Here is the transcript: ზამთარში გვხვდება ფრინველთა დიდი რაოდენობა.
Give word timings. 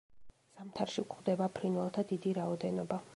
ზამთარში 0.61 1.03
გვხვდება 1.11 1.51
ფრინველთა 1.59 2.07
დიდი 2.13 2.37
რაოდენობა. 2.43 3.03